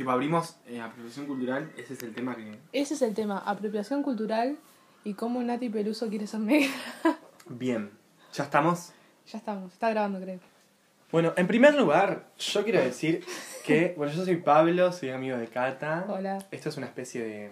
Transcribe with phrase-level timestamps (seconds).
[0.00, 2.58] Tipo, abrimos eh, apropiación cultural, ese es el tema que...
[2.72, 4.56] Ese es el tema, apropiación cultural
[5.04, 6.70] y cómo Nati Peluso quiere ser negra.
[7.50, 7.90] Bien,
[8.32, 8.94] ¿ya estamos?
[9.26, 10.40] ya estamos, está grabando creo.
[11.12, 13.22] Bueno, en primer lugar, yo quiero decir
[13.66, 16.06] que, bueno, yo soy Pablo, soy amigo de Cata.
[16.08, 16.38] Hola.
[16.50, 17.50] Esto es una especie de,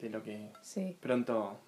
[0.00, 0.96] de lo que Sí.
[1.00, 1.60] pronto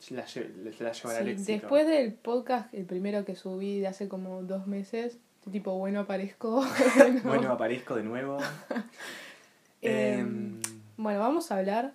[0.00, 1.52] se la, lle- la llevará al Sí, éxito.
[1.52, 5.18] Después del podcast, el primero que subí de hace como dos meses,
[5.50, 6.64] tipo, bueno, aparezco.
[7.24, 8.38] Bueno, aparezco de nuevo.
[9.82, 10.60] Em, Em,
[10.98, 11.94] Bueno, vamos a hablar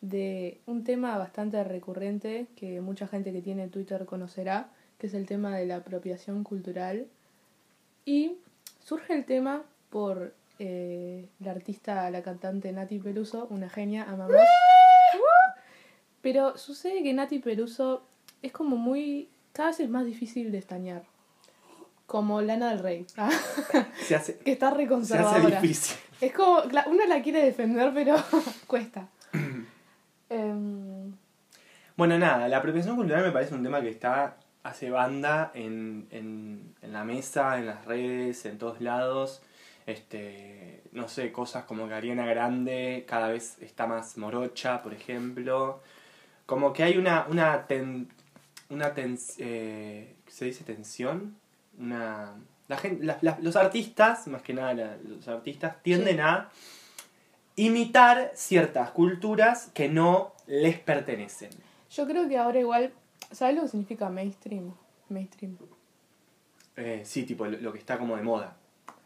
[0.00, 4.68] de un tema bastante recurrente que mucha gente que tiene Twitter conocerá,
[4.98, 7.06] que es el tema de la apropiación cultural.
[8.04, 8.36] Y
[8.84, 14.36] surge el tema por eh, la artista, la cantante Nati Peluso, una genia, amamos.
[16.20, 18.02] Pero sucede que Nati Peluso
[18.42, 19.28] es como muy.
[19.52, 21.02] cada vez es más difícil de estañar.
[22.06, 23.30] Como Lana del Rey, ¿ah?
[24.06, 25.60] se hace, que está se hace reconservadora.
[25.60, 25.96] difícil.
[26.20, 28.16] Es como, uno la quiere defender, pero
[28.66, 29.08] cuesta.
[30.30, 31.12] Em,
[31.96, 36.74] Bueno, nada, la apropiación cultural me parece un tema que está, hace banda en, en,
[36.82, 39.42] en la mesa, en las redes, en todos lados.
[39.86, 45.80] Este, no sé, cosas como que Ariana Grande cada vez está más morocha, por ejemplo.
[46.46, 48.08] Como que hay una, una, ten,
[48.70, 51.36] una tens- eh, ¿se dice tensión?
[51.78, 52.34] Una,
[52.68, 53.04] la gente,
[53.40, 56.22] los artistas, más que nada los artistas, tienden Sí.
[56.22, 56.48] a
[57.56, 61.50] imitar ciertas culturas que no les pertenecen.
[61.90, 62.92] yo creo que ahora igual,
[63.30, 64.72] ¿sabes lo que significa mainstream?
[65.08, 65.56] Mainstream.
[66.76, 68.56] Eh, sí, tipo lo, lo que está como de moda.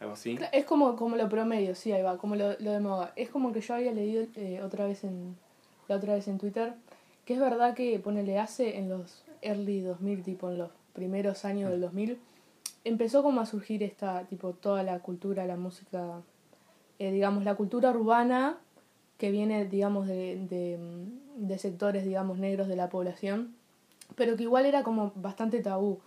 [0.00, 0.38] Algo así.
[0.52, 3.12] Es como, como lo promedio, sí, ahí va, como lo, lo de moda.
[3.16, 5.36] Es como que yo había leído eh, otra vez en
[5.88, 6.74] la otra vez en Twitter,
[7.24, 11.70] que es verdad que, ponele, hace en los early 2000, tipo en los primeros años
[11.70, 12.18] del 2000,
[12.84, 16.22] empezó como a surgir esta, tipo, toda la cultura, la música,
[16.98, 18.58] eh, digamos, la cultura urbana
[19.18, 20.38] que viene, digamos, de,
[21.36, 23.54] de, sectores, digamos, negros de la población,
[24.14, 25.98] pero que igual era como bastante tabú.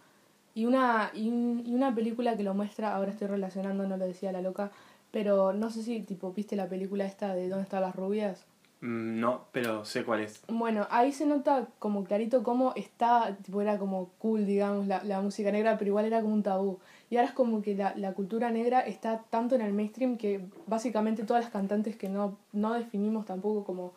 [0.54, 4.32] Y una, y, y una película que lo muestra, ahora estoy relacionando, no lo decía
[4.32, 4.72] la loca,
[5.12, 8.46] pero no sé si, tipo, viste la película esta de ¿Dónde están las rubias?
[8.82, 10.44] Mm, no, pero sé cuál es.
[10.48, 15.22] Bueno, ahí se nota como clarito cómo está, tipo, era como cool, digamos, la, la
[15.22, 16.80] música negra, pero igual era como un tabú.
[17.10, 20.44] Y ahora es como que la, la cultura negra está tanto en el mainstream que
[20.66, 23.94] básicamente todas las cantantes que no, no definimos tampoco como,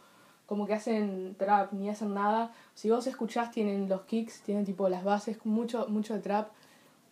[0.46, 4.88] como que hacen trap ni hacen nada, si vos escuchás tienen los kicks, tienen tipo
[4.90, 6.48] las bases, mucho, mucho de trap.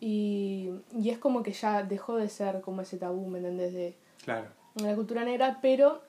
[0.01, 3.73] Y, y es como que ya dejó de ser como ese tabú, ¿me entendés?
[3.73, 4.49] De, Claro.
[4.77, 6.03] en la cultura negra, pero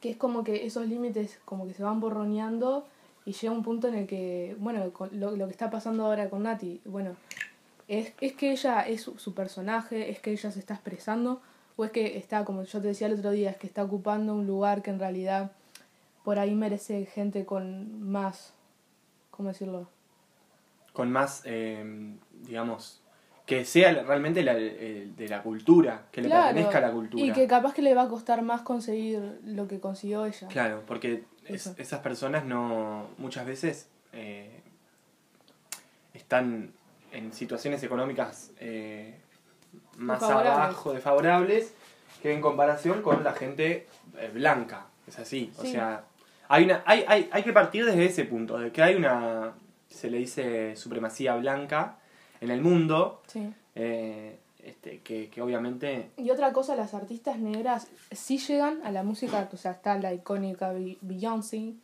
[0.00, 2.86] que es como que esos límites como que se van borroneando
[3.24, 6.42] y llega un punto en el que, bueno, lo, lo que está pasando ahora con
[6.42, 7.16] Nati, bueno,
[7.88, 11.42] es, es que ella es su, su personaje, es que ella se está expresando,
[11.76, 14.34] o es que está, como yo te decía el otro día, es que está ocupando
[14.34, 15.52] un lugar que en realidad
[16.24, 18.54] por ahí merece gente con más,
[19.30, 19.88] ¿cómo decirlo?
[20.92, 23.02] Con más, eh, digamos,
[23.50, 27.24] que sea realmente la, el- de la cultura, que le pertenezca a la cultura.
[27.24, 30.46] Y que capaz que le va a costar más conseguir lo que consiguió ella.
[30.46, 34.60] Claro, porque es- esas personas no muchas veces eh,
[36.14, 36.70] están
[37.12, 39.16] en situaciones económicas eh,
[39.96, 40.52] más Desfavorables.
[40.64, 41.74] abajo, desfavorables,
[42.22, 44.86] que en comparación con la gente eh, blanca.
[45.08, 45.52] Es así.
[45.58, 46.04] O sea,
[46.48, 49.54] hay, una, hay, hay, hay que partir desde ese punto, de que hay una,
[49.88, 51.96] se le dice supremacía blanca
[52.40, 53.52] en el mundo, Sí.
[53.74, 56.10] eh, este, que, que obviamente...
[56.16, 60.12] Y otra cosa, las artistas negras sí llegan a la música, o sea, está la
[60.12, 61.74] icónica Be- Beyoncé,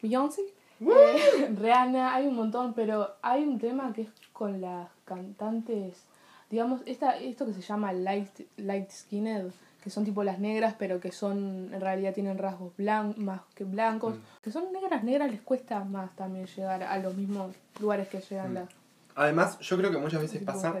[0.00, 0.42] Beyoncé,
[0.80, 6.04] eh, Rihanna, hay un montón, pero hay un tema que es con las cantantes,
[6.50, 9.52] digamos, esta, esto que se llama light, light skinned,
[9.82, 13.64] que son tipo las negras, pero que son, en realidad tienen rasgos blan más que
[13.64, 14.20] blancos, Mm.
[14.42, 18.52] que son negras, negras les cuesta más también llegar a los mismos lugares que llegan
[18.52, 18.54] Mm.
[18.54, 18.68] las
[19.14, 20.74] Además, yo creo que muchas veces pasa...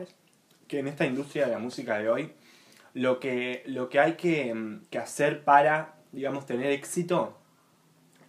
[0.68, 2.32] que en esta industria de la música de hoy,
[2.94, 7.38] lo que, lo que hay que, que hacer para, digamos, tener éxito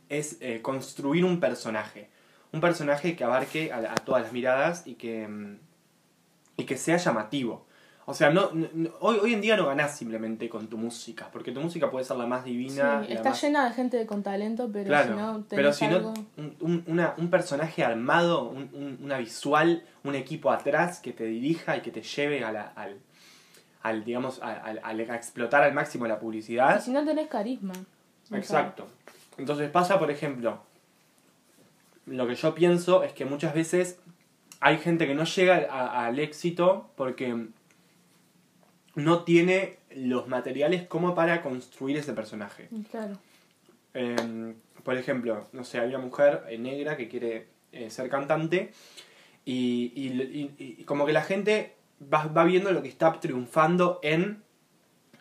[0.10, 2.10] es eh, construir un personaje.
[2.52, 5.58] Un personaje que abarque a, a todas las miradas y que,
[6.58, 7.66] y que sea llamativo.
[8.06, 11.52] O sea, no, no- hoy, hoy en día no ganás simplemente con tu música, porque
[11.54, 13.02] tu música puede ser la más divina.
[13.04, 15.76] Sí, la está más- llena de gente con talento, pero Claro, si no pero tenés
[15.78, 16.14] si algo...
[16.36, 21.14] no, un, un- una- un personaje armado, un- un- una visual, un equipo atrás que
[21.14, 22.98] te dirija y que te lleve a la- al,
[23.84, 26.82] al, digamos, a, a explotar al máximo la Y publicidad.
[26.84, 27.74] si no tenés carisma.
[28.32, 28.88] Exacto.
[29.38, 30.62] Entonces pasa, por ejemplo,
[32.06, 34.00] lo que yo pienso es que muchas veces
[34.60, 37.48] hay gente que no llega al éxito porque
[38.96, 42.70] no tiene los materiales como para construir ese personaje.
[42.92, 43.18] Claro.
[43.94, 48.72] Em, por ejemplo, no sé, hay una mujer eh, negra que quiere eh, ser cantante
[49.46, 51.76] y, y- y- y como que la gente
[52.14, 54.42] va, va viendo lo que está triunfando en,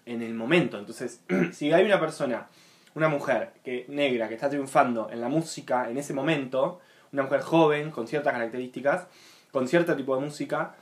[0.07, 0.79] en el momento.
[0.79, 1.21] Entonces,
[1.53, 2.49] si hay una persona,
[2.95, 6.81] una mujer que, negra que está triunfando en la música en ese momento,
[7.13, 9.07] una mujer joven con ciertas características,
[9.51, 10.75] con cierto tipo de música,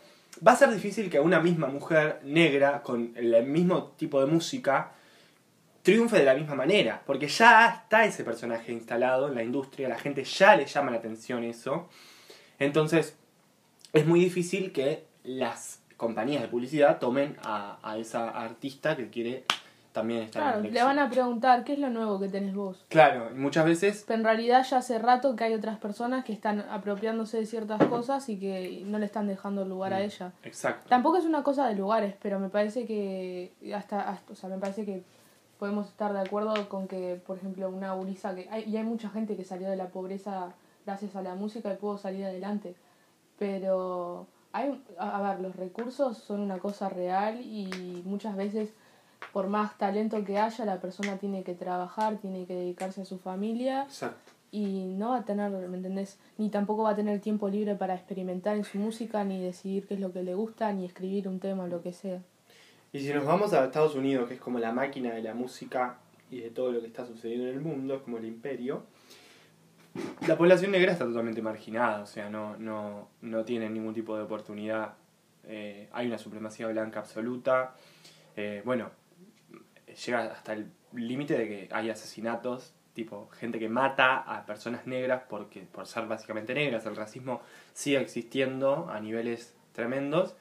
[0.47, 4.93] va a ser difícil que una misma mujer negra con el mismo tipo de música
[5.83, 9.99] triunfe de la misma manera, porque ya está ese personaje instalado en la industria, la
[9.99, 11.89] gente ya le llama la atención eso.
[12.59, 13.17] Entonces,
[13.93, 19.45] es muy difícil que las compañías de publicidad tomen a, a esa artista que quiere
[19.93, 22.85] también estar Claro, en le van a preguntar, ¿qué es lo nuevo que tenés vos?
[22.89, 26.33] Claro, y muchas veces Pero en realidad ya hace rato que hay otras personas que
[26.33, 30.03] están apropiándose de ciertas cosas y que no le están dejando lugar a Mm.
[30.03, 30.33] ella.
[30.45, 30.87] Exacto.
[30.89, 34.59] Tampoco es una cosa de lugares, pero me parece que hasta, hasta- o sea, me
[34.59, 35.03] parece que
[35.59, 39.11] podemos estar de acuerdo con que, por ejemplo, una Urisa que hay, y hay mucha
[39.11, 40.53] gente que salió de la pobreza
[40.87, 42.75] gracias a la música y pudo salir adelante.
[43.39, 48.71] Pero hay a ver, los recursos son una cosa real y muchas veces
[49.33, 53.19] por más talento que haya, la persona tiene que trabajar, tiene que dedicarse a su
[53.19, 54.33] familia Exacto.
[54.51, 56.19] y no va a tener, ¿me entendés?
[56.39, 59.95] Ni tampoco va a tener tiempo libre para experimentar en su música, ni decidir qué
[59.95, 62.21] es lo que le gusta, ni escribir un tema lo que sea.
[62.93, 65.99] Y si nos vamos a Estados Unidos, que es como la máquina de la música
[66.31, 68.83] y de todo lo que está sucediendo en el mundo, es como el imperio,
[70.27, 74.23] la población negra está totalmente marginada, o sea, no, no, no tiene ningún tipo de
[74.23, 74.95] oportunidad.
[75.45, 77.75] Eh, hay una supremacía blanca absoluta.
[78.37, 78.91] Eh, bueno,
[79.95, 85.23] llega hasta el límite de que hay asesinatos, tipo gente que mata a personas negras
[85.29, 86.85] porque, por ser básicamente negras.
[86.87, 87.41] El racismo
[87.73, 90.35] sigue existiendo a niveles tremendos.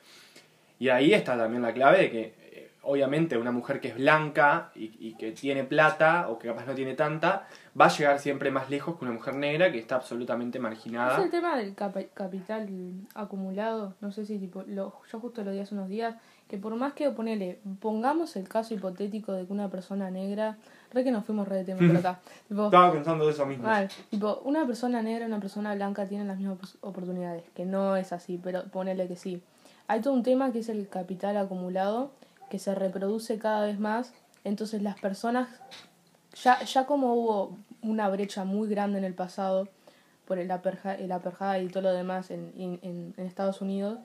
[0.80, 4.72] Y ahí está también la clave de que, eh, obviamente, una mujer que es blanca
[4.76, 7.48] y, y que tiene plata, o que capaz no tiene tanta,
[7.80, 11.22] va a llegar siempre más lejos que una mujer negra que está absolutamente Es marginada.
[11.22, 12.68] el tema del capa- capital
[13.14, 16.16] acumulado, no sé si tipo, lo, yo justo lo di hace unos días,
[16.50, 20.58] que por más que ponele, pongamos el caso hipotético de que una persona negra,
[20.92, 22.20] re que nos fuimos re de tema por acá,
[22.50, 23.64] tipo, Estaba pensando eso mismo.
[23.66, 23.88] Mal.
[24.10, 28.12] Tipo, una persona negra y una persona blanca tienen las mismas oportunidades, que no es
[28.12, 29.42] así, pero ponele que sí.
[29.88, 32.12] Hay todo un tema que es el capital acumulado,
[32.50, 34.12] que se reproduce cada vez más,
[34.44, 35.48] entonces las personas,
[36.44, 39.68] ya, ya como hubo una brecha muy grande en el pasado
[40.26, 44.00] por el apartheid, y todo lo demás en, en, en- en Estados Unidos,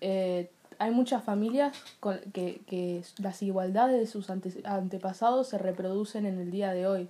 [0.00, 6.26] eh, hay muchas familias con, que, que las igualdades de sus ante- antepasados se reproducen
[6.26, 7.08] en el día de hoy.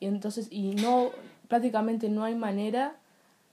[0.00, 1.10] Y entonces, y no,
[1.48, 2.96] prácticamente no hay manera,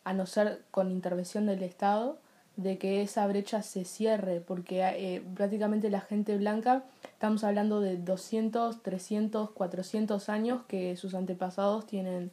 [0.04, 2.18] a no ser con intervención del Estado,
[2.56, 7.96] de que esa brecha se cierre, porque eh, prácticamente la gente blanca, estamos hablando de
[7.98, 12.32] 200, 300, 400 años que sus antepasados tienen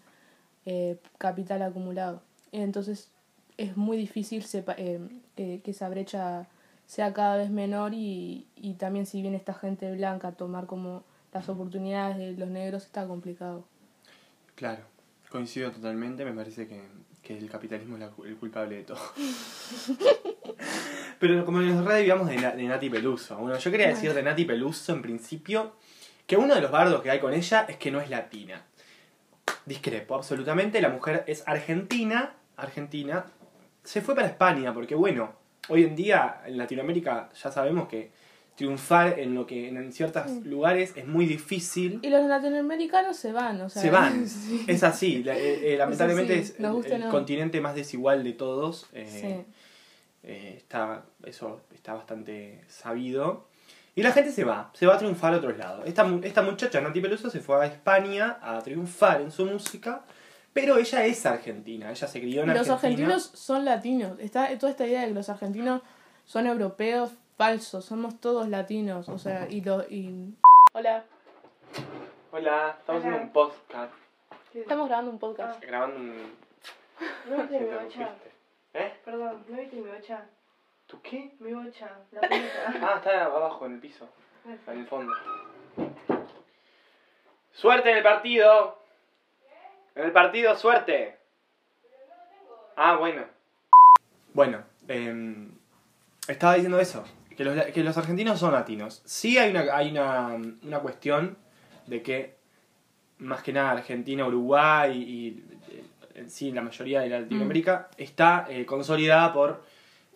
[0.65, 2.23] eh, capital acumulado.
[2.51, 3.11] Entonces
[3.57, 5.01] es muy difícil sepa- eh,
[5.37, 6.47] que, esa brecha
[6.87, 11.05] sea cada vez menor y, y también si viene esta gente blanca a tomar como
[11.33, 13.65] las oportunidades de los negros está complicado.
[14.55, 14.83] Claro,
[15.29, 16.83] coincido totalmente, me parece que,
[17.23, 18.99] que el capitalismo es la el culpable de todo.
[21.19, 23.37] Pero como nos revivíamos de, de Nati Peluso.
[23.37, 25.73] Bueno, yo quería decir de Nati Peluso en principio
[26.27, 28.65] que uno de los bardos que hay con ella es que no es latina.
[29.65, 30.81] Discrepo, absolutamente.
[30.81, 33.27] La mujer es argentina, argentina.
[33.85, 35.35] Se fue para España porque, bueno,
[35.69, 38.11] hoy en día en Latinoamérica ya sabemos que
[38.57, 42.01] triunfar en lo que en ciertos lugares es muy difícil.
[42.03, 43.83] Y los latinoamericanos se van, o sea.
[43.83, 44.27] Se van.
[44.29, 44.65] sí.
[44.67, 45.23] Es así.
[45.23, 47.11] la- eh, eh, lamentablemente así, es, el, no.
[47.11, 48.87] continente más desigual de todos.
[48.95, 49.45] eh,
[50.25, 50.29] Sí.
[50.29, 53.47] está, eso está bastante sabido.
[53.95, 55.83] Y la gente se va, se va a triunfar a otros lados.
[55.87, 60.03] Esta, esta muchacha, Nati Peluso, se fue a España a triunfar en su música,
[60.57, 62.79] pero ella es argentina, ella se crió en Los Argentina.
[62.79, 64.19] argentinos son latinos.
[64.19, 65.83] Está toda esta idea de que los argentinos
[66.25, 67.83] son europeos, falso.
[67.83, 69.11] Somos todos latinos.
[69.11, 69.83] O sea, y lo.
[69.83, 70.35] Y...
[70.73, 71.05] Hola.
[72.33, 73.17] Hola, estamos Hola.
[73.17, 73.93] en un podcast,
[74.55, 75.63] Estamos grabando un podcast.
[75.63, 76.33] grabando un...
[77.29, 78.15] No viste mi ¿Qué te bocha.
[78.73, 78.95] ¿Eh?
[79.05, 80.25] Perdón, no viste mi bocha.
[80.87, 81.35] ¿Tú qué?
[81.39, 82.75] Mi bocha, la pelota.
[82.81, 84.09] Ah, está abajo en el piso,
[84.47, 85.13] en el fondo.
[87.53, 88.86] ¡Suerte en el partido!
[89.97, 91.17] En el partido, suerte.
[92.77, 93.23] Ah, bueno.
[94.35, 95.51] Bueno, em,
[96.29, 97.05] estaba diciendo eso,
[97.37, 99.01] que los, que los argentinos son latinos.
[99.07, 101.39] Sí hay una, hay una, una cuestión
[101.87, 102.37] de que,
[103.19, 105.29] más que nada, Argentina, Uruguay y,
[105.75, 105.85] eh,
[106.17, 109.65] en sí la mayoría de Latinoamérica está eh, consolidada por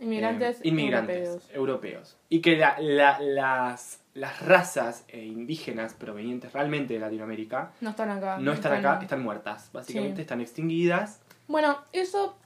[0.00, 1.50] Inmigrantes, eh, inmigrantes europeos.
[1.54, 2.16] europeos.
[2.28, 8.10] Y que la- la- las, las razas eh, indígenas provenientes realmente de Latinoamérica No están
[8.10, 8.38] acá.
[8.38, 9.70] no están acá, están muertas.
[9.72, 10.22] Básicamente Sí.
[10.22, 11.20] están extinguidas.
[11.46, 12.36] Bueno, eso,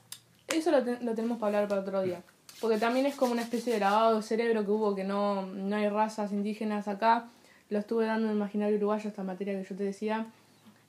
[0.47, 2.21] eso lo, te- lo tenemos para hablar para otro día.
[2.61, 5.75] Porque también es como una especie de lavado de cerebro que hubo, que no, no
[5.75, 7.25] hay razas indígenas acá.
[7.69, 10.27] Lo estuve dando en el imaginario uruguayo, esta materia que yo te decía.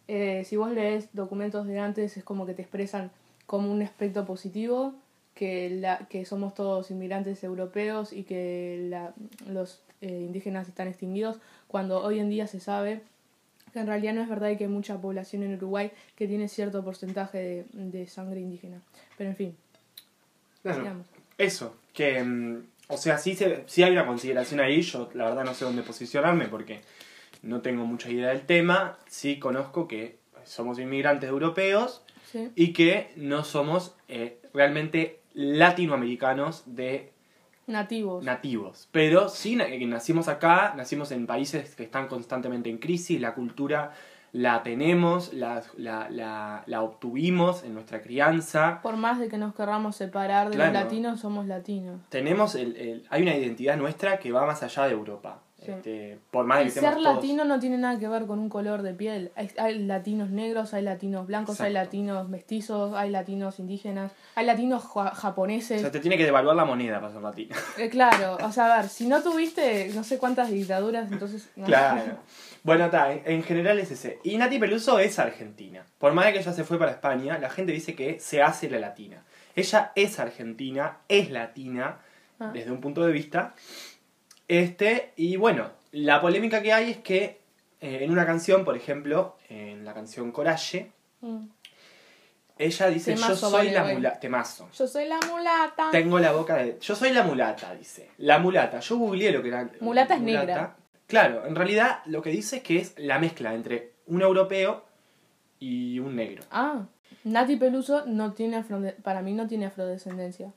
[0.09, 3.11] Eh, si vos lees documentos de antes, es como que te expresan
[3.47, 4.95] como un aspecto positivo,
[5.35, 9.12] que, la, que somos todos inmigrantes europeos y que la,
[9.50, 11.38] los eh, indígenas están extinguidos,
[11.68, 13.02] cuando hoy en día se sabe
[13.72, 16.48] que en realidad no es verdad y que hay mucha población en Uruguay que tiene
[16.48, 18.80] cierto porcentaje de, de sangre indígena.
[19.18, 19.56] Pero en fin,
[20.74, 21.04] Claro.
[21.38, 25.44] Eso, que, mm, o sea, sí, se, sí hay una consideración ahí, yo la verdad
[25.44, 26.80] no sé dónde posicionarme porque
[27.42, 32.50] no tengo mucha idea del tema, sí conozco que somos inmigrantes europeos ¿Sí?
[32.54, 37.12] y que no somos eh, realmente latinoamericanos de
[37.66, 38.25] Nativos.
[38.25, 43.35] nativos, pero sí que nacimos acá, nacimos en países que están constantemente en crisis, la
[43.35, 43.92] cultura
[44.32, 49.54] la tenemos, la, la, la, la obtuvimos en nuestra crianza, Por más de que nos
[49.54, 50.73] querramos separar de Claro.
[50.75, 52.00] los latinos, somos latinos.
[52.11, 55.40] tenemos el, el- hay una identidad nuestra que va más allá de Europa.
[55.66, 55.73] Sí.
[55.73, 58.49] Este, por más El que ser todos- latino no tiene nada que ver con un
[58.49, 59.32] color de piel.
[59.37, 64.82] Hay, hay latinos negros, hay latinos blancos, hay latinos mestizos, hay latinos indígenas, hay latinos
[64.85, 65.80] ja- O japoneses.
[65.80, 67.54] sea, te tiene que devaluar la moneda para ser latino.
[67.78, 71.49] Eh, claro, o sea, a ver, si no tuviste no sé cuántas dictaduras, entonces...
[71.56, 71.66] no.
[71.66, 72.18] Claro.
[72.62, 74.18] Bueno, está, en, en general es ese.
[74.25, 75.85] Y Nati Peluso es argentina.
[75.99, 78.68] Por más de que ella se fue para España, la gente dice que se hace
[78.70, 79.23] la latina.
[79.54, 81.99] Ella es argentina, es latina,
[82.38, 82.50] Ah.
[82.52, 83.54] desde un punto de vista.
[84.48, 87.40] Este, y bueno, la polémica que hay es que
[87.80, 91.48] eh, en una canción, por ejemplo, en la canción Coraje, Mm.
[92.58, 94.68] ella dice, Temazo, yo soy la mulata, temazo.
[94.72, 95.90] Yo soy la mulata.
[95.90, 96.78] Tengo la boca de...
[96.80, 98.10] Yo soy la mulata, dice.
[98.18, 98.80] La mulata.
[98.80, 99.70] Yo googleé lo que era...
[99.80, 100.76] Mulata es negra.
[101.06, 104.84] Claro, en realidad lo que dice es que es la mezcla entre un europeo
[105.58, 106.44] y un negro.
[106.50, 106.86] Ah,
[107.24, 108.62] Nati Peluso no tiene
[109.02, 110.52] para mí no tiene afrodescendencia.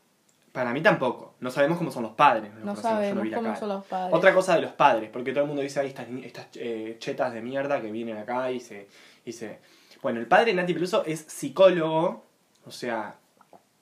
[0.51, 1.35] Para mí tampoco.
[1.39, 2.51] No sabemos cómo son los padres.
[2.63, 4.15] No yo sabemos cómo son los padres.
[4.15, 7.33] Otra cosa de los padres, porque todo el mundo dice, ahí estas, estas eh, chetas
[7.33, 8.87] de mierda que vienen acá y se,
[9.25, 9.59] y se...
[10.01, 12.25] Bueno, el padre de Nati Peluso es psicólogo,
[12.65, 13.15] o sea,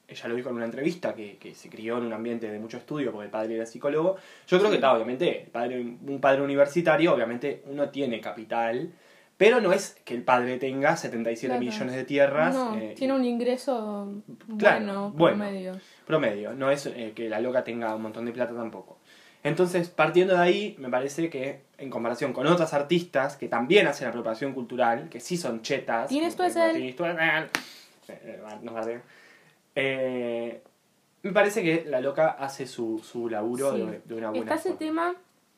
[0.08, 2.78] ella lo dijo en una entrevista, que, que se crió en un ambiente de mucho
[2.78, 4.16] estudio porque el padre era psicólogo.
[4.48, 8.92] Yo creo que está, obviamente, el padre, un padre universitario, obviamente uno tiene capital,
[9.38, 11.60] pero no es que el padre tenga 77 Claro.
[11.64, 12.56] millones de tierras.
[12.56, 14.12] No, eh, tiene un ingreso
[14.58, 15.38] Claro, bueno, bueno.
[15.38, 15.74] promedio.
[16.08, 18.98] Promedio, no es eh, que la loca tenga un montón de plata tampoco.
[19.44, 24.08] Entonces, partiendo de ahí, me parece que en comparación con otras artistas que también hacen
[24.08, 26.96] apropiación cultural, que sí son chetas, Tienes tú ese- eh,
[28.10, 29.00] eh.
[29.76, 30.62] Eh,
[31.24, 33.82] me parece que la loca hace su, su laburo Sí.
[33.82, 34.80] de, de una buena Está ese forma.
[34.80, 35.16] tema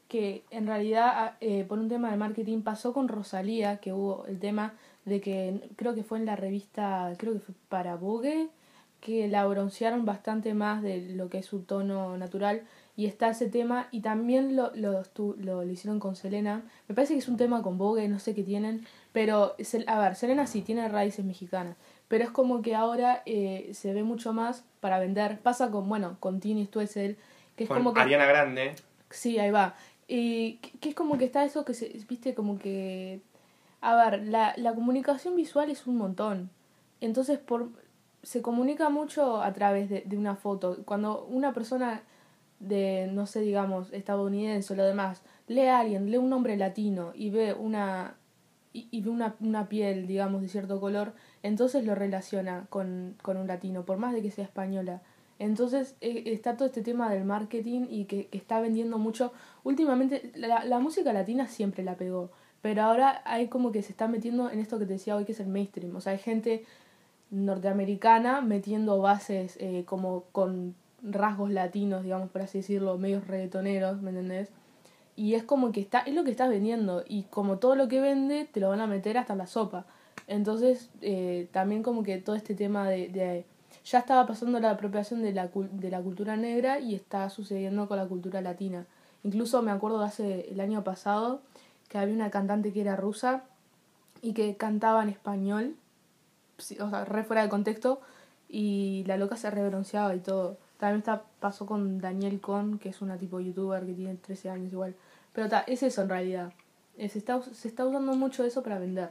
[0.08, 4.25] que en realidad, ah, eh, por un tema de marketing, pasó con Rosalía, que hubo
[4.25, 4.74] el tema
[5.06, 8.48] de que creo que fue en la revista, creo que fue para Vogue,
[9.01, 12.63] que la broncearon bastante más de lo que es su tono natural.
[12.96, 16.63] Y está ese tema, y también lo, lo, lo, lo hicieron con Selena.
[16.89, 18.86] Me parece que es un tema con Vogue, no sé qué tienen.
[19.13, 19.56] Pero,
[19.88, 21.77] a ver, Selena sí tiene raíces mexicanas.
[22.10, 25.39] Pero es como que ahora eh, se ve mucho más para vender.
[25.39, 27.18] Pasa con, bueno, con Tini Stoessel,
[27.56, 28.01] que es Con como que...
[28.01, 28.75] Ariana Grande,
[29.10, 29.75] Sí, ahí va.
[30.08, 33.22] Y que, que es como que está eso que se, viste, como que...
[33.79, 36.50] A ver, la, la comunicación visual es un montón.
[37.00, 37.70] Entonces, por
[38.24, 40.78] se comunica mucho a través de, de una foto.
[40.86, 42.04] Cuando una persona
[42.60, 47.12] de, no sé, digamos, estadounidense o lo demás, lee a alguien, lee un nombre latino
[47.16, 48.16] y ve una
[48.74, 53.38] y, y ve una, una piel, digamos, de cierto color, entonces lo relaciona con, con
[53.38, 55.02] un latino, por más de que sea española.
[55.40, 59.32] Entonces eh, está todo este tema del marketing y que, que está vendiendo mucho.
[59.64, 62.30] Últimamente la, la música latina siempre la pegó,
[62.62, 65.32] pero ahora hay como que se está metiendo en esto que te decía hoy, que
[65.32, 65.96] es el mainstream.
[65.96, 66.66] O sea, hay gente
[67.32, 74.10] norteamericana metiendo bases eh, como con rasgos latinos, digamos, por así decirlo, medios reggaetoneros, ¿me
[74.10, 74.50] entendés?
[75.16, 78.00] Y es como que está, es lo que estás vendiendo, y como todo lo que
[78.02, 79.86] vende, te lo van a meter hasta la sopa.
[80.28, 83.46] Entonces, eh, también como que todo este tema de,
[83.84, 87.98] ya estaba pasando la apropiación de la, de la cultura negra y está sucediendo con
[87.98, 88.86] la cultura latina.
[89.24, 91.42] Incluso me acuerdo hace el año pasado
[91.90, 93.44] que había una cantante que era rusa
[94.22, 95.76] y que cantaba en español,
[96.80, 98.01] o sea, re fuera de contexto,
[98.48, 100.58] y la loca se rebronceaba y todo.
[100.78, 104.72] También está, pasó con Daniel Con, que es una tipo youtuber que tiene 13 años
[104.72, 104.96] igual.
[105.34, 106.54] Pero ta, es eso en realidad.
[106.98, 109.10] Se está, se está usando mucho eso para vender,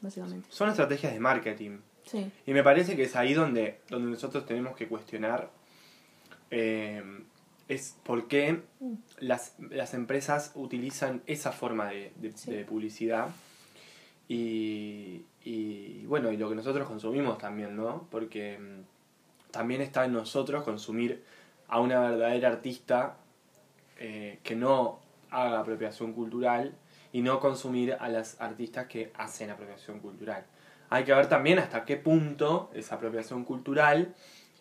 [0.00, 0.46] básicamente.
[0.50, 1.78] son estrategias de marketing.
[2.06, 2.30] Sí.
[2.46, 5.50] Y me parece que es ahí donde, donde nosotros tenemos que cuestionar
[6.50, 7.02] eh,
[7.68, 8.94] es por qué Mm.
[9.20, 12.50] las, las empresas utilizan esa forma de, de- Sí.
[12.52, 13.28] de publicidad
[14.28, 18.08] y, y, bueno, y lo que nosotros consumimos también, ¿no?
[18.10, 21.22] Porque mm, también está en nosotros consumir
[21.68, 23.16] a una verdadera artista
[23.98, 26.74] eh, que no haga apropiación cultural
[27.12, 30.44] y no consumir a las artistas que hacen apropiación cultural.
[30.88, 34.14] Hay que ver también hasta qué punto es apropiación cultural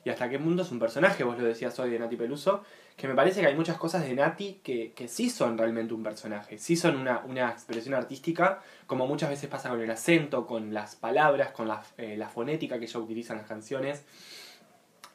[0.04, 1.24] y hasta qué punto es un personaje.
[1.24, 2.64] Vos lo decías hoy de Nati Peluso,
[2.96, 6.04] que me parece que hay muchas cosas de Nati que, que sí son realmente un
[6.04, 10.74] personaje, sí son una, una expresión artística, como muchas veces pasa con el acento, con
[10.74, 14.04] las palabras, con la, eh, la fonética que ella utiliza en las canciones.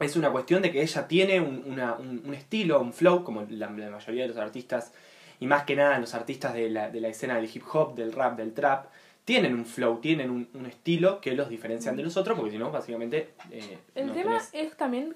[0.00, 3.42] Es una cuestión de que ella tiene un, una- un- un estilo, un flow, como
[3.49, 4.92] la, la mayoría de los artistas,
[5.40, 8.12] y más que nada los artistas de la, de la escena del hip hop, del
[8.12, 8.87] rap, del trap,
[9.25, 12.58] tienen un flow, tienen un, un estilo que los diferencian de los otros, porque si
[12.58, 13.30] no, básicamente...
[13.50, 15.14] eh, El no tema tenés- es también,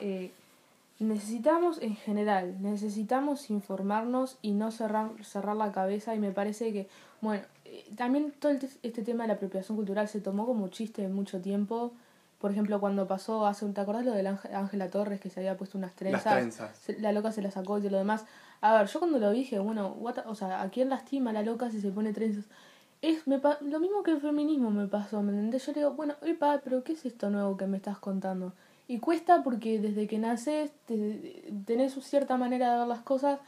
[0.00, 0.30] eh,
[0.98, 6.88] necesitamos en general, necesitamos informarnos y no cerrar, cerrar la cabeza y me parece que,
[7.20, 11.40] bueno, eh, también todo este tema de la apropiación cultural se tomó como chiste mucho
[11.40, 11.92] tiempo.
[12.38, 15.56] Por ejemplo, cuando pasó hace un, ¿te acordás lo de Ángela Torres que se había
[15.56, 16.34] puesto unas Las trenzas?
[16.34, 16.76] trenzas.
[16.78, 18.24] Se- la loca se la sacó y lo demás.
[18.60, 21.70] A ver, yo cuando lo dije, bueno, what o sea, ¿a quién lastima la loca
[21.70, 22.44] si se pone trenzas?
[23.02, 25.64] Es me pa- lo mismo que el feminismo me pasó, ¿me entendés?
[25.66, 28.52] Yo le digo, bueno, epa, pero ¿qué es esto nuevo que me estás contando?
[28.88, 33.40] Y cuesta porque desde que naces te- tenés cierta manera de ver las cosas,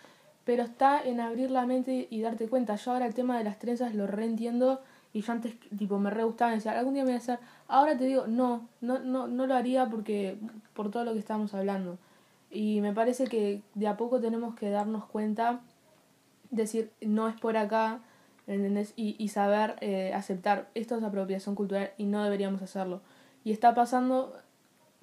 [0.45, 2.75] pero está en abrir la mente y darte cuenta.
[2.76, 4.80] Yo ahora el tema de las trenzas lo reentiendo
[5.12, 7.97] y yo antes tipo me re gustaba decía, algún día me voy a hacer, ahora
[7.97, 10.37] te digo, no, no, no, no lo haría porque
[10.75, 11.99] por todo lo que estábamos hablando.
[12.50, 15.61] Y me parece que de a poco tenemos que darnos cuenta,
[16.50, 18.00] decir, no es por acá,
[18.47, 18.92] ¿entendés?
[18.97, 23.02] Y, y saber eh, aceptar, esto es apropiación cultural y no deberíamos hacerlo.
[23.45, 24.35] Y está pasando,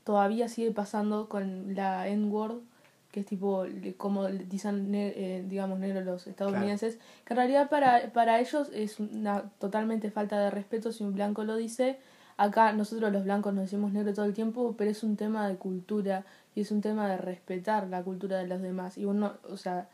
[0.05, 2.59] todavía sigue pasando con la N-word,
[3.11, 3.65] que es tipo,
[3.97, 8.99] como dicen, ne- eh, digamos, negros los estadounidenses, que en realidad para, para ellos es
[8.99, 11.97] una totalmente falta de respeto si un blanco lo dice.
[12.37, 15.55] Acá nosotros los blancos nos decimos negro todo el tiempo, pero es un tema de
[15.55, 18.97] cultura y es un tema de respetar la cultura de los demás.
[18.97, 19.87] Y uno, o sea,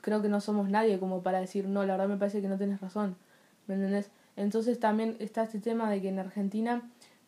[0.00, 2.58] creo que no somos nadie como para decir, no, la verdad me parece que no
[2.58, 3.14] tienes razón.
[3.68, 4.10] ¿Me entendés?
[4.36, 6.82] Entonces también está este tema de que en Argentina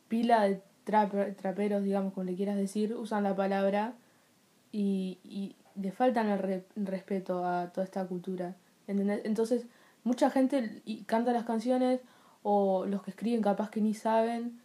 [0.09, 3.93] pila de trap- traperos, digamos, como le quieras decir, usan la palabra
[4.73, 8.55] y, y le faltan el re- respeto a toda esta cultura.
[8.87, 9.21] ¿entendés?
[9.25, 9.67] Entonces,
[10.05, 12.01] mucha gente canta las canciones
[12.43, 14.61] o los que escriben capaz que ni saben,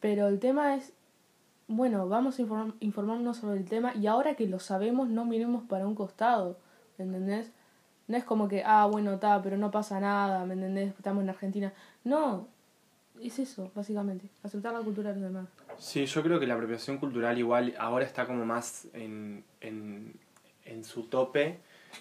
[0.00, 0.92] pero el tema es,
[1.68, 5.64] bueno, vamos a inform- informarnos sobre el tema y ahora que lo sabemos no miremos
[5.64, 6.58] para un costado,
[6.98, 7.50] ¿entendés?
[8.08, 10.92] No es como que, ah, bueno, está, pero no pasa nada, ¿me entendés?
[10.98, 11.72] Estamos en Argentina.
[12.04, 12.48] No,
[13.22, 15.48] es eso, básicamente, aceptar la cultura de los demás.
[15.78, 20.14] Sí, yo creo que la apropiación cultural igual ahora está como más en, en,
[20.64, 21.58] en su tope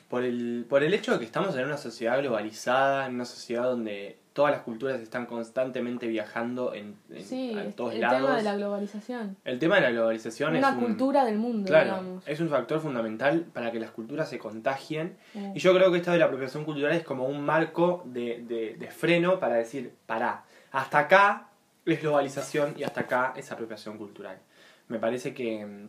[0.09, 3.63] por el, por el hecho de que estamos en una sociedad globalizada, en una sociedad
[3.63, 8.21] donde todas las culturas están constantemente viajando en, en- Sí, a todos el lados.
[8.21, 9.35] tema de la globalización.
[9.43, 12.23] El tema de la globalización Una es un, cultura del mundo, claro, digamos.
[12.25, 15.51] es un factor fundamental para que las culturas se contagien Mm.
[15.55, 18.75] y yo creo que esto de la apropiación cultural es como un marco de, de,
[18.77, 21.49] de freno para decir, pará, hasta acá
[21.85, 24.39] es globalización y hasta acá es apropiación cultural.
[24.87, 25.87] Me parece que,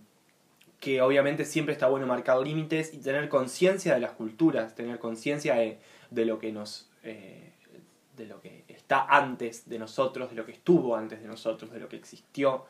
[0.81, 5.55] que obviamente siempre está bueno marcar límites y tener conciencia de las culturas, tener conciencia
[5.55, 5.78] de,
[6.11, 6.90] de lo que nos...
[7.02, 7.48] eh,
[8.16, 11.81] de lo que está antes de nosotros, de lo que estuvo antes de nosotros, de
[11.81, 12.66] lo que existió,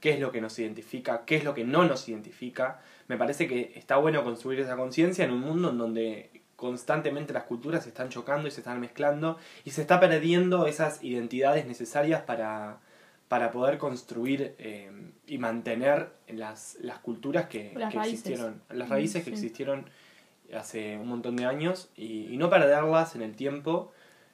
[0.00, 2.80] qué es lo que nos identifica, qué es lo que no nos identifica.
[3.06, 7.44] Me parece que está bueno construir esa conciencia en un mundo en donde constantemente las
[7.44, 12.22] culturas se están chocando y se están mezclando y se está perdiendo esas identidades necesarias
[12.22, 12.78] para,
[13.28, 14.90] para poder construir eh,
[15.26, 18.20] y mantener las, las culturas que, Las que raíces.
[18.20, 19.34] existieron, las raíces que Sí.
[19.34, 19.86] existieron
[20.54, 23.92] hace un montón de años y, y no perderlas en el tiempo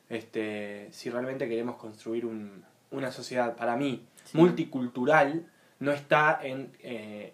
[0.08, 4.37] este, si realmente queremos construir un- una sociedad, para mí, Sí.
[4.37, 5.46] multicultural,
[5.80, 7.32] no está en, eh,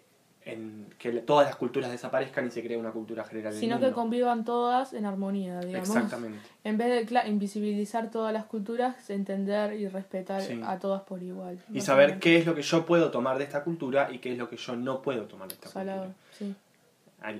[0.53, 3.91] en que todas las culturas desaparezcan y se cree una cultura general del Sino que
[3.91, 5.87] convivan todas en armonía, digamos.
[5.89, 6.39] Exactamente.
[6.63, 10.59] En vez de invisibilizar todas las culturas, entender y respetar Sí.
[10.65, 11.57] a todas por igual.
[11.73, 14.37] Y saber qué es lo que yo puedo tomar de esta cultura y qué es
[14.37, 16.15] lo que yo no puedo tomar de esta Salado, cultura.
[16.37, 16.55] sí.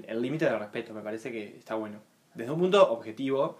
[0.07, 1.99] El límite del respeto me parece que está bueno.
[2.33, 3.57] Desde un punto objetivo,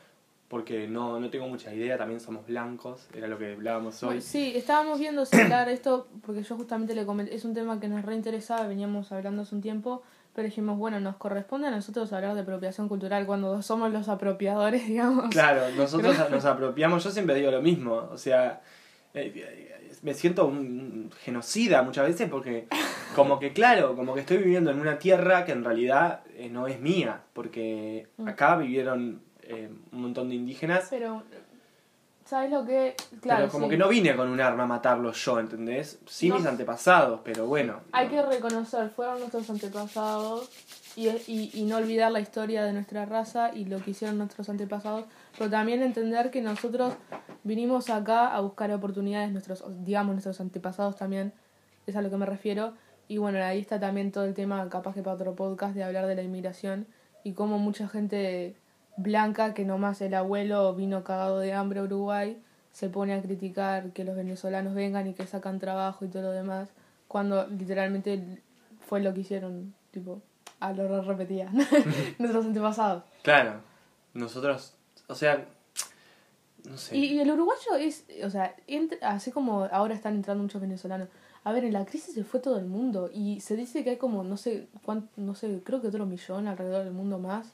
[0.49, 4.07] porque no, no tengo mucha idea, también somos blancos, era lo que hablábamos hoy.
[4.07, 7.87] Bueno, sí, estábamos viendo hablar esto, porque yo justamente le comenté, es un tema que
[7.87, 10.01] nos reinteresaba, veníamos hablando hace un tiempo,
[10.33, 14.87] pero dijimos, bueno, nos corresponde a nosotros hablar de apropiación cultural cuando somos los apropiadores,
[14.87, 15.29] digamos.
[15.29, 18.61] Claro, nosotros nos apropiamos, yo siempre digo lo mismo, o sea,
[19.13, 22.67] eh, eh, me siento un, un genocida muchas veces porque
[23.15, 26.67] como que claro, como que estoy viviendo en una tierra que en realidad eh, no
[26.67, 28.27] es mía, porque Mm.
[28.27, 31.23] acá vivieron eh, un montón de indígenas, Pero,
[32.25, 32.95] ¿sabes lo que?
[33.21, 33.71] Claro, pero como sí.
[33.71, 35.99] que no vine con un arma a matarlos yo, ¿entendés?
[36.05, 36.35] Sí No.
[36.37, 37.81] mis antepasados, pero bueno.
[37.91, 38.11] Hay no.
[38.11, 40.49] que reconocer, fueron nuestros antepasados
[40.95, 44.49] y, y, y no olvidar la historia de nuestra raza y lo que hicieron nuestros
[44.49, 45.05] antepasados,
[45.37, 46.93] pero también entender que nosotros
[47.43, 51.33] vinimos acá a buscar oportunidades, nuestros, digamos, nuestros antepasados también,
[51.87, 52.73] es a lo que me refiero.
[53.07, 56.05] Y bueno, ahí está también todo el tema, capaz que para otro podcast, de hablar
[56.05, 56.85] de la inmigración
[57.23, 58.55] y cómo mucha gente
[59.01, 62.37] blanca, que nomás el abuelo vino cagado de hambre a Uruguay,
[62.71, 66.31] se pone a criticar que los venezolanos vengan y que sacan trabajo y todo lo
[66.31, 66.69] demás,
[67.07, 68.41] cuando literalmente
[68.87, 70.21] fue lo que hicieron, tipo,
[70.59, 71.49] a lo re- repetía,
[72.19, 73.03] nuestros antepasados.
[73.23, 73.61] Claro,
[74.13, 74.73] nosotros,
[75.07, 75.45] o sea,
[76.69, 76.97] no sé.
[76.97, 78.55] Y, y el uruguayo es, o sea,
[79.01, 81.07] así como ahora están entrando muchos venezolanos.
[81.45, 83.97] A ver, en la crisis se fue todo el mundo y se dice que hay
[83.97, 87.53] como, no sé, cuánto, no sé, creo que otro millón alrededor del mundo más.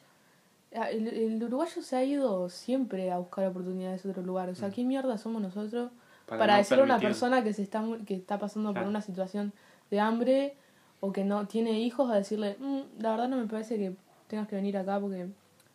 [0.92, 4.50] El, el uruguayo se ha ido siempre a buscar oportunidades en otro lugar.
[4.50, 5.92] O sea, ¿qué mierda somos nosotros
[6.26, 8.86] para, no decirle a una persona que se está que está pasando Claro.
[8.86, 9.54] por una situación
[9.92, 10.56] de hambre
[11.00, 13.96] o que no tiene hijos a decirle, "Mm, la verdad no me parece que
[14.28, 15.28] tengas que venir acá porque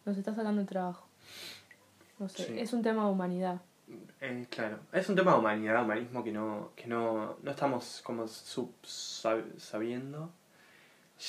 [0.05, 1.07] nos está sacando el trabajo?
[2.19, 2.59] No sé, Sí.
[2.59, 3.61] es un tema de humanidad.
[4.21, 8.29] Eh, claro, es un tema de humanidad, humanismo que no, que no, no estamos como
[8.29, 10.31] sub, sab- sabiendo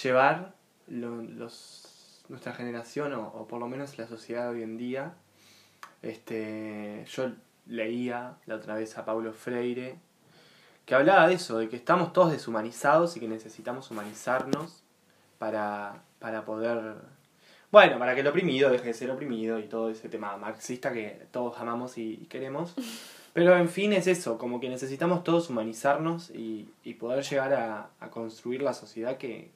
[0.04, 0.54] llevar
[0.88, 1.91] lo- los,
[2.32, 5.14] nuestra generación o, o por lo menos la sociedad de hoy en día.
[6.02, 7.32] Este, yo
[7.68, 10.00] leía la otra vez a Paulo Freire
[10.86, 14.84] que hablaba de eso, de que estamos todos deshumanizados y que necesitamos humanizarnos
[15.38, 16.96] para, para poder
[17.72, 21.28] bueno, para que el oprimido deje de ser oprimido y todo ese tema marxista que
[21.32, 22.74] todos amamos y y queremos.
[23.34, 27.90] Pero en fin es eso, como que necesitamos todos humanizarnos y, y poder llegar a,
[28.02, 29.52] a construir la sociedad que,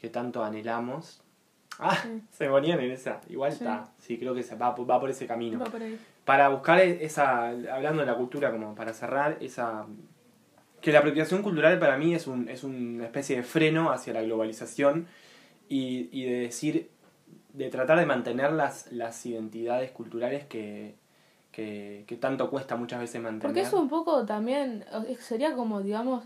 [0.00, 1.20] que tanto anhelamos.
[1.78, 2.22] Ah, Sí.
[2.30, 3.20] se ponían en esa.
[3.28, 3.58] Igual Sí.
[3.58, 3.88] está.
[3.98, 5.58] Sí, creo que se va, va por ese camino.
[5.58, 5.98] Va por ahí.
[6.24, 9.86] Para buscar esa, hablando de la cultura, como para cerrar, esa
[10.80, 14.22] que la apropiación cultural para mí es, un, es una especie de freno hacia la
[14.22, 15.06] globalización
[15.68, 16.90] y, y de decir,
[17.54, 20.94] de tratar de mantener las, las identidades culturales que,
[21.50, 23.42] que, que tanto cuesta muchas veces mantener.
[23.54, 24.84] Porque eso un poco también
[25.18, 26.24] sería como, digamos,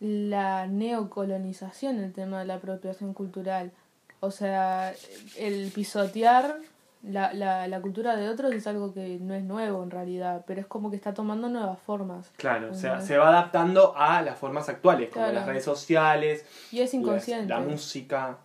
[0.00, 3.72] la neocolonización, el tema de la apropiación cultural.
[4.20, 4.92] O sea,
[5.36, 6.56] el pisotear
[7.04, 10.60] la, la, la cultura de otros es algo que no es nuevo en realidad, pero
[10.60, 12.30] es como que está tomando nuevas formas.
[12.36, 15.38] Claro, o sea, se va adaptando a las formas actuales, como Claro.
[15.38, 17.48] las redes sociales, Y es inconsciente.
[17.48, 18.38] la música.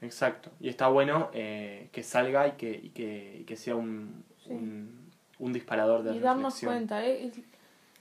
[0.00, 0.50] Exacto.
[0.60, 4.50] Y está bueno eh, que salga y que, y que, y que sea un, Sí.
[4.52, 7.04] un, un disparador de y darnos cuenta.
[7.04, 7.32] ¿eh?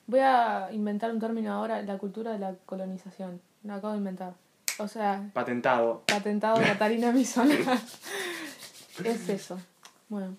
[0.06, 3.42] Voy a inventar un término ahora, la cultura de la colonización.
[3.64, 4.34] Lo acabo de inventar.
[4.80, 6.04] O sea, Patentado.
[6.06, 7.56] patentado Catarina Misona.
[9.04, 9.60] es eso.
[10.10, 10.36] Bueno,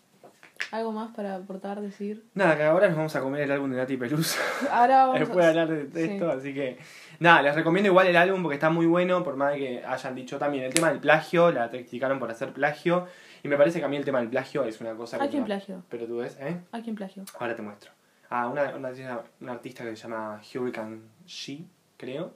[0.73, 2.25] ¿algo más para aportar, decir?
[2.35, 4.39] Nada, que ahora nos vamos a comer el álbum de Nati Peluso.
[4.71, 5.49] Ahora vamos Después de a...
[5.63, 6.13] hablar de, Sí.
[6.13, 6.79] esto, así que.
[7.19, 10.39] Nada, les recomiendo igual el álbum porque está muy bueno, por más que hayan dicho
[10.39, 13.07] también el tema del plagio, la criticaron por hacer plagio.
[13.43, 15.41] Y me parece que a mí el tema del plagio es una cosa ¿A quién
[15.41, 15.83] no- plagio?
[15.89, 16.59] Pero tú ves, ¿eh?
[16.73, 17.25] ¿A quién plagio?
[17.39, 17.91] Ahora te muestro.
[18.29, 21.65] Ah, una, una, artista- una artista que se llama Hurricane She,
[21.97, 22.35] creo.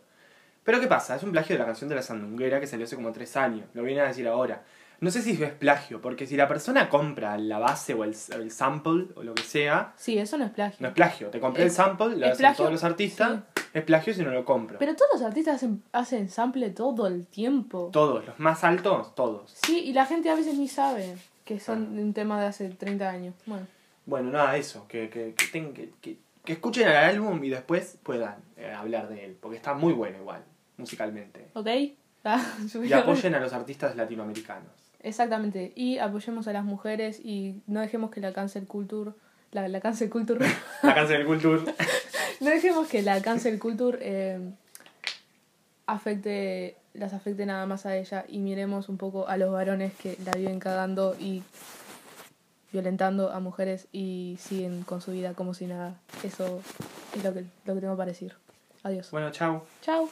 [0.65, 1.17] Pero ¿qué pasa?
[1.17, 3.67] Es un plagio de la canción de la sandunguera que salió hace como tres años.
[3.75, 4.63] Lo vienen a decir ahora.
[5.01, 8.51] No sé si es plagio, porque si la persona compra la base o el, el
[8.51, 10.77] sample o lo que sea, Sí, eso no es plagio.
[10.81, 11.29] no es plagio.
[11.31, 13.41] Te compré el Es- sample, lo hacen todos los artistas,
[13.73, 14.79] es plagio si no lo compro.
[14.79, 17.89] Pero todos los artistas hacen, hacen sample todo el tiempo.
[17.91, 19.57] Todos, los más altos, todos.
[19.65, 22.01] Sí, y la gente a veces ni sabe que son Ah.
[22.03, 23.35] un tema de hace 30 años.
[23.47, 23.67] Bueno,
[24.05, 24.87] Bueno, nada, eso.
[24.87, 29.37] Que, que, que, que- que escuchen el álbum y después puedan eh, hablar de él.
[29.41, 30.43] Porque está muy bueno igual,
[30.81, 31.49] musicalmente.
[31.55, 31.69] ¿ok?
[32.23, 32.45] Ah,
[32.85, 34.69] Y apoyen a los artistas latinoamericanos.
[35.03, 35.73] Exactamente.
[35.75, 39.13] Y apoyemos a las mujeres y no dejemos que la cancel culture.
[39.53, 40.45] La, la cancel culture.
[40.83, 41.63] La cancel culture.
[42.41, 44.39] no dejemos que la cancel culture eh,
[45.87, 46.77] afecte.
[46.93, 48.27] las afecte nada más a ella.
[48.29, 51.43] Y miremos un poco a los varones que la viven cagando y
[52.71, 55.99] violentando a mujeres y siguen con su vida como si nada.
[56.23, 56.61] Eso
[57.17, 58.35] es lo que, lo que tengo para decir.
[58.83, 59.11] Adiós.
[59.11, 59.65] Bueno, chao.
[59.81, 60.09] Chao.